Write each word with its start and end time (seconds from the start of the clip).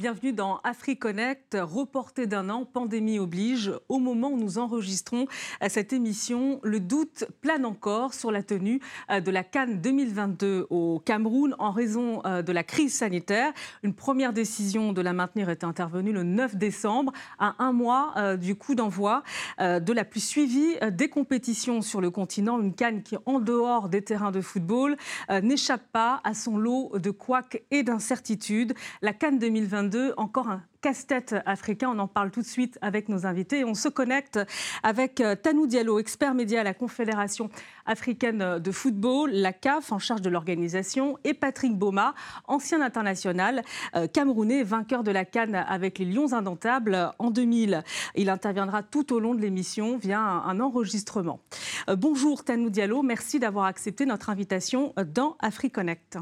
Bienvenue 0.00 0.32
dans 0.32 0.60
AfriConnect, 0.64 1.58
reporté 1.60 2.26
d'un 2.26 2.48
an, 2.48 2.64
pandémie 2.64 3.18
oblige. 3.18 3.70
Au 3.90 3.98
moment 3.98 4.30
où 4.30 4.38
nous 4.38 4.56
enregistrons 4.56 5.26
cette 5.68 5.92
émission, 5.92 6.58
le 6.62 6.80
doute 6.80 7.26
plane 7.42 7.66
encore 7.66 8.14
sur 8.14 8.32
la 8.32 8.42
tenue 8.42 8.80
euh, 9.10 9.20
de 9.20 9.30
la 9.30 9.44
Cannes 9.44 9.82
2022 9.82 10.68
au 10.70 11.02
Cameroun 11.04 11.54
en 11.58 11.70
raison 11.70 12.22
euh, 12.24 12.40
de 12.40 12.50
la 12.50 12.64
crise 12.64 12.94
sanitaire. 12.94 13.52
Une 13.82 13.92
première 13.92 14.32
décision 14.32 14.94
de 14.94 15.02
la 15.02 15.12
maintenir 15.12 15.50
est 15.50 15.64
intervenue 15.64 16.14
le 16.14 16.22
9 16.22 16.56
décembre, 16.56 17.12
à 17.38 17.56
un 17.58 17.72
mois 17.72 18.14
euh, 18.16 18.38
du 18.38 18.54
coup 18.54 18.74
d'envoi 18.74 19.22
de 19.58 19.92
la 19.92 20.06
plus 20.06 20.24
suivie 20.24 20.76
des 20.92 21.10
compétitions 21.10 21.82
sur 21.82 22.00
le 22.00 22.10
continent. 22.10 22.58
Une 22.58 22.74
Cannes 22.74 23.02
qui, 23.02 23.16
en 23.26 23.38
dehors 23.38 23.90
des 23.90 24.00
terrains 24.00 24.30
de 24.30 24.40
football, 24.40 24.96
n'échappe 25.42 25.82
pas 25.92 26.22
à 26.24 26.32
son 26.32 26.56
lot 26.56 26.98
de 26.98 27.10
couacs 27.10 27.62
et 27.70 27.82
d'incertitudes. 27.82 28.72
La 29.02 29.12
Cannes 29.12 29.38
2022 29.38 29.89
encore 30.16 30.48
un 30.48 30.62
casse-tête 30.80 31.34
africain. 31.46 31.90
On 31.94 31.98
en 31.98 32.08
parle 32.08 32.30
tout 32.30 32.40
de 32.40 32.46
suite 32.46 32.78
avec 32.80 33.08
nos 33.08 33.26
invités. 33.26 33.64
On 33.64 33.74
se 33.74 33.88
connecte 33.88 34.38
avec 34.82 35.20
euh, 35.20 35.34
Tanou 35.34 35.66
Diallo, 35.66 35.98
expert 35.98 36.34
média 36.34 36.60
à 36.60 36.64
la 36.64 36.74
Confédération 36.74 37.50
africaine 37.86 38.58
de 38.58 38.70
football, 38.72 39.30
la 39.30 39.52
CAF, 39.52 39.92
en 39.92 39.98
charge 39.98 40.22
de 40.22 40.30
l'organisation, 40.30 41.18
et 41.24 41.34
Patrick 41.34 41.76
Boma, 41.76 42.14
ancien 42.46 42.80
international 42.80 43.62
euh, 43.94 44.06
camerounais, 44.06 44.62
vainqueur 44.62 45.02
de 45.02 45.10
la 45.10 45.24
Cannes 45.24 45.64
avec 45.68 45.98
les 45.98 46.04
Lions 46.04 46.32
Indomptables 46.32 47.12
en 47.18 47.30
2000. 47.30 47.84
Il 48.14 48.30
interviendra 48.30 48.82
tout 48.82 49.12
au 49.12 49.20
long 49.20 49.34
de 49.34 49.40
l'émission 49.40 49.98
via 49.98 50.20
un, 50.20 50.60
enregistrement. 50.60 51.40
Euh, 51.88 51.96
bonjour 51.96 52.44
Tanou 52.44 52.70
Diallo, 52.70 53.02
merci 53.02 53.38
d'avoir 53.38 53.66
accepté 53.66 54.06
notre 54.06 54.30
invitation 54.30 54.94
dans 55.14 55.36
AfriConnect. 55.40 56.18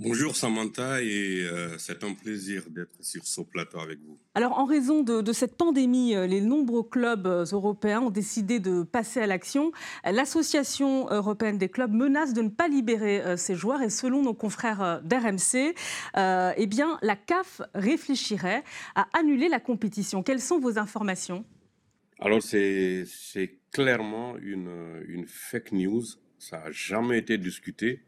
Bonjour 0.00 0.34
Samantha 0.34 1.00
et 1.02 1.44
euh, 1.44 1.78
c'est 1.78 2.02
un 2.02 2.14
plaisir 2.14 2.64
d'être 2.68 2.98
sur 3.00 3.24
ce 3.24 3.42
plateau 3.42 3.78
avec 3.78 4.00
vous. 4.00 4.18
Alors 4.34 4.58
en 4.58 4.64
raison 4.64 5.04
de, 5.04 5.32
cette 5.32 5.56
pandémie, 5.56 6.16
euh, 6.16 6.26
les 6.26 6.40
nombreux 6.40 6.82
clubs 6.82 7.28
euh, 7.28 7.44
européens 7.52 8.00
ont 8.00 8.10
décidé 8.10 8.58
de 8.58 8.82
passer 8.82 9.20
à 9.20 9.28
l'action. 9.28 9.70
L'Association 10.04 11.08
européenne 11.10 11.58
des 11.58 11.68
clubs 11.68 11.92
menace 11.92 12.32
de 12.32 12.42
ne 12.42 12.48
pas 12.48 12.66
libérer 12.66 13.36
ces 13.36 13.54
joueurs 13.54 13.82
et 13.82 13.88
selon 13.88 14.22
nos 14.22 14.34
confrères 14.34 15.00
d'RMC, 15.04 15.74
eh 16.16 16.66
bien 16.66 16.98
la 17.02 17.14
CAF 17.14 17.62
réfléchirait 17.74 18.64
à 18.96 19.06
annuler 19.16 19.48
la 19.48 19.60
compétition. 19.60 20.24
Quelles 20.24 20.40
sont 20.40 20.58
vos 20.58 20.76
informations? 20.76 21.44
Alors 22.18 22.42
c'est 22.42 23.06
clairement 23.70 24.36
une, 24.38 25.04
une 25.06 25.26
fake 25.26 25.70
news. 25.72 26.04
Ça 26.38 26.58
n'a 26.58 26.72
jamais 26.72 27.18
été 27.18 27.38
discuté. 27.38 28.02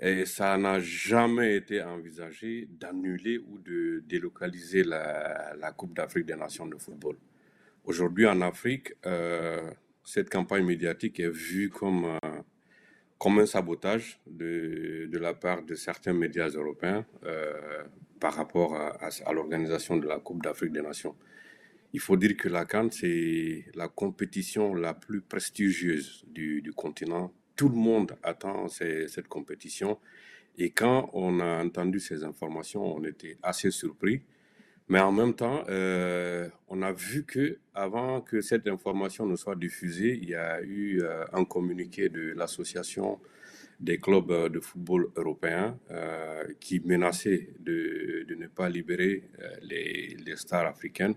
Et 0.00 0.26
ça 0.26 0.58
n'a 0.58 0.78
jamais 0.78 1.56
été 1.56 1.82
envisagé 1.82 2.68
d'annuler 2.70 3.38
ou 3.38 3.58
de 3.58 4.02
délocaliser 4.06 4.84
la, 4.84 5.72
Coupe 5.76 5.94
d'Afrique 5.94 6.26
des 6.26 6.36
Nations 6.36 6.66
de 6.66 6.76
football. 6.76 7.16
Aujourd'hui 7.84 8.26
en 8.26 8.40
Afrique, 8.42 8.92
euh, 9.06 9.70
cette 10.04 10.28
campagne 10.28 10.64
médiatique 10.64 11.18
est 11.20 11.30
vue 11.30 11.70
comme, 11.70 12.04
euh, 12.04 12.18
comme 13.16 13.38
un 13.38 13.46
sabotage 13.46 14.20
de, 14.26 15.08
de, 15.10 15.18
la 15.18 15.32
part 15.32 15.62
de 15.62 15.74
certains 15.74 16.12
médias 16.12 16.48
européens 16.48 17.06
euh, 17.24 17.84
par 18.20 18.34
rapport 18.34 18.76
à, 18.76 19.32
l'organisation 19.32 19.96
de 19.96 20.06
la 20.06 20.18
Coupe 20.18 20.42
d'Afrique 20.42 20.72
des 20.72 20.82
Nations. 20.82 21.16
Il 21.94 22.00
faut 22.00 22.16
dire 22.16 22.36
que 22.36 22.48
la 22.48 22.66
CAN, 22.66 22.90
c'est 22.90 23.64
la 23.74 23.88
compétition 23.88 24.74
la 24.74 24.92
plus 24.92 25.22
prestigieuse 25.22 26.24
du 26.26 26.72
continent 26.74 27.32
tout 27.56 27.68
le 27.68 27.74
monde 27.74 28.16
attend 28.22 28.68
cette 28.68 29.28
compétition. 29.28 29.98
Et 30.58 30.70
quand 30.70 31.10
on 31.12 31.40
a 31.40 31.64
entendu 31.64 32.00
ces 32.00 32.22
informations, 32.24 32.96
on 32.96 33.04
était 33.04 33.36
assez 33.42 33.70
surpris. 33.70 34.22
Mais 34.88 35.00
en 35.00 35.10
même 35.10 35.34
temps, 35.34 35.64
euh, 35.68 36.48
on 36.68 36.80
a 36.82 36.92
vu 36.92 37.24
que 37.24 37.58
avant 37.74 38.20
que 38.20 38.40
cette 38.40 38.68
information 38.68 39.26
ne 39.26 39.34
soit 39.34 39.56
diffusée, 39.56 40.18
il 40.22 40.30
y 40.30 40.34
a 40.36 40.60
eu 40.62 41.00
euh, 41.02 41.24
un 41.32 41.44
communiqué 41.44 42.08
de 42.08 42.32
l'association 42.36 43.18
des 43.80 43.98
clubs 43.98 44.30
euh, 44.30 44.48
de 44.48 44.60
football 44.60 45.10
européens 45.16 45.76
qui 46.60 46.80
menaçait 46.80 47.50
de, 47.58 48.24
ne 48.38 48.46
pas 48.46 48.68
libérer 48.68 49.24
les, 49.62 50.16
les, 50.24 50.36
stars 50.36 50.66
africaines 50.66 51.14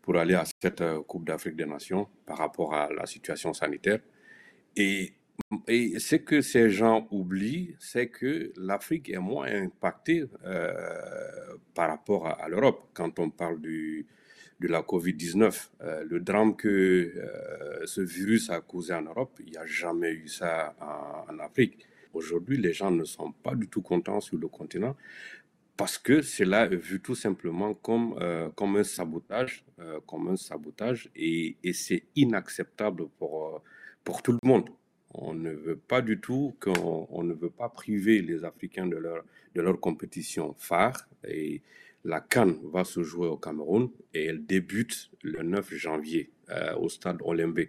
pour 0.00 0.16
aller 0.16 0.34
à 0.34 0.44
cette 0.44 0.82
Coupe 1.08 1.24
d'Afrique 1.24 1.56
des 1.56 1.66
Nations 1.66 2.08
par 2.24 2.38
rapport 2.38 2.72
à 2.74 2.88
la 2.92 3.06
situation 3.06 3.52
sanitaire. 3.52 4.00
Et 4.76 5.12
et 5.68 5.98
ce 5.98 6.16
que 6.16 6.40
ces 6.40 6.70
gens 6.70 7.06
oublient, 7.10 7.76
c'est 7.78 8.08
que 8.08 8.52
l'Afrique 8.56 9.10
est 9.10 9.18
moins 9.18 9.46
impactée 9.46 10.24
euh, 10.44 10.72
par 11.74 11.88
rapport 11.88 12.26
à, 12.26 12.48
l'Europe. 12.48 12.88
Quand 12.94 13.18
on 13.18 13.30
parle 13.30 13.60
du, 13.60 14.06
de 14.60 14.68
la 14.68 14.82
COVID-19, 14.82 15.68
euh, 15.82 16.04
le 16.08 16.20
drame 16.20 16.56
que 16.56 16.68
euh, 16.68 17.86
ce 17.86 18.00
virus 18.00 18.50
a 18.50 18.60
causé 18.60 18.94
en 18.94 19.02
Europe, 19.02 19.38
il 19.44 19.52
n'y 19.52 19.58
a 19.58 19.66
jamais 19.66 20.12
eu 20.12 20.28
ça 20.28 20.74
en, 20.80 21.38
Afrique. 21.38 21.86
Aujourd'hui, 22.14 22.56
les 22.58 22.72
gens 22.72 22.90
ne 22.90 23.04
sont 23.04 23.32
pas 23.32 23.54
du 23.54 23.68
tout 23.68 23.82
contents 23.82 24.20
sur 24.20 24.38
le 24.38 24.48
continent 24.48 24.96
parce 25.76 25.96
que 25.98 26.22
cela 26.22 26.64
est 26.66 26.76
vu 26.76 27.00
tout 27.00 27.14
simplement 27.14 27.74
comme, 27.74 28.14
comme 28.54 28.76
un 28.76 28.84
sabotage, 28.84 29.64
comme 30.06 30.28
un 30.28 30.36
sabotage, 30.36 31.10
et, 31.16 31.56
et 31.64 31.72
c'est 31.72 32.04
inacceptable 32.14 33.08
pour, 33.18 33.62
pour 34.04 34.22
tout 34.22 34.32
le 34.32 34.38
monde. 34.46 34.68
On 35.14 35.34
ne 35.34 35.50
veut 35.50 35.76
pas 35.76 36.00
du 36.00 36.20
tout 36.20 36.54
qu'on 36.60 37.22
ne 37.22 37.34
veut 37.34 37.50
pas 37.50 37.68
priver 37.68 38.22
les 38.22 38.44
Africains 38.44 38.86
de 38.86 38.96
leur, 38.96 39.22
de 39.54 39.60
leur 39.60 39.78
compétition 39.78 40.54
phare. 40.58 41.06
Et 41.26 41.62
la 42.04 42.20
Cannes 42.20 42.56
va 42.72 42.84
se 42.84 43.02
jouer 43.02 43.28
au 43.28 43.36
Cameroun 43.36 43.90
et 44.14 44.24
elle 44.26 44.44
débute 44.44 45.10
le 45.22 45.42
9 45.42 45.74
janvier 45.74 46.30
euh, 46.50 46.74
au 46.76 46.88
stade 46.88 47.18
Olembe. 47.24 47.60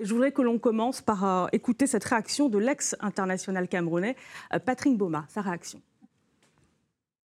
Je 0.00 0.12
voudrais 0.12 0.32
que 0.32 0.42
l'on 0.42 0.58
commence 0.58 1.00
par 1.02 1.24
euh, 1.24 1.46
écouter 1.52 1.86
cette 1.86 2.04
réaction 2.04 2.48
de 2.48 2.58
l'ex-international 2.58 3.68
camerounais, 3.68 4.16
euh, 4.54 4.58
Patrick 4.58 4.96
Boma, 4.96 5.26
sa 5.28 5.42
réaction. 5.42 5.80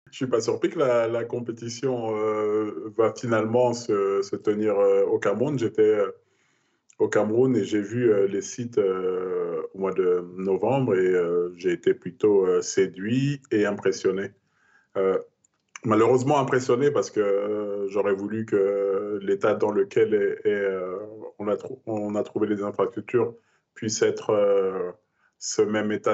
Je 0.06 0.12
ne 0.12 0.16
suis 0.16 0.28
pas 0.28 0.42
surpris 0.42 0.70
que 0.70 0.80
la, 0.80 1.24
compétition 1.24 2.12
va 2.98 3.14
finalement 3.14 3.72
se, 3.72 4.22
se 4.22 4.36
tenir 4.36 4.76
au 5.08 5.18
Cameroun. 5.20 5.58
J'étais 5.58 6.02
au 7.02 7.08
Cameroun 7.08 7.56
et 7.56 7.64
j'ai 7.64 7.82
vu 7.82 8.14
euh, 8.14 8.28
les 8.28 8.44
sites 8.44 8.78
euh, 8.78 9.64
au 9.74 9.80
mois 9.80 9.92
de 9.92 10.24
novembre 10.38 10.94
et 10.94 11.08
euh, 11.08 11.52
j'ai 11.58 11.72
été 11.72 11.96
plutôt 11.96 12.62
séduit 12.62 13.42
et 13.50 13.66
impressionné. 13.66 14.32
malheureusement 15.84 16.38
impressionné 16.40 16.92
parce 16.92 17.10
que 17.10 17.88
j'aurais 17.90 18.14
voulu 18.14 18.46
que 18.46 19.20
l'état 19.24 19.56
dans 19.56 19.72
lequel 19.72 20.12
on, 21.40 21.48
a 21.48 21.56
on, 21.88 22.16
a 22.16 22.24
trouvé 22.24 22.48
les 22.48 22.62
infrastructures 22.62 23.34
puisse 23.74 24.02
être 24.04 24.30
ce 25.40 25.62
même 25.64 25.92
état 25.92 26.10